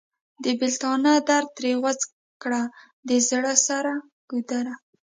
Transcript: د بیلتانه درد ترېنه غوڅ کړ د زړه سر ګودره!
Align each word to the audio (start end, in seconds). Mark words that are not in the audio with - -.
د 0.43 0.45
بیلتانه 0.59 1.11
درد 1.27 1.49
ترېنه 1.57 1.79
غوڅ 1.81 2.01
کړ 2.41 2.53
د 3.07 3.09
زړه 3.27 3.53
سر 3.65 3.85
ګودره! 4.29 4.73